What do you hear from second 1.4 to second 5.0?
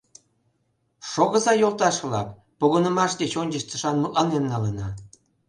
йолташ-влак, погынымаш деч ончыч тышан мутланен налына.